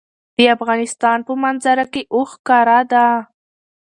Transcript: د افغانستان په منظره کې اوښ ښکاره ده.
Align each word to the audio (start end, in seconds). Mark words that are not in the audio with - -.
د 0.37 0.39
افغانستان 0.55 1.17
په 1.27 1.33
منظره 1.43 1.85
کې 1.93 2.01
اوښ 2.15 2.29
ښکاره 2.37 2.79
ده. 2.91 3.07